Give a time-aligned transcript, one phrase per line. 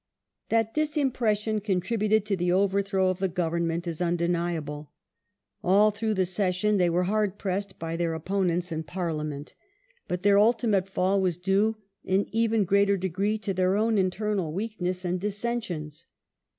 [0.49, 4.89] That this impression contributed to the overthrow of the Overthrow Government is undeniable.
[5.63, 7.05] All throuo h the session thev were°Vj^.
[7.05, 7.05] ^.•'.
[7.05, 9.53] Gladstone hard pressed by their opponents in Parliament,
[10.07, 14.51] but their ultimate Govern fall was due, in even greater degree, to their own internal
[14.51, 16.07] weakness "^^"' and dissensions.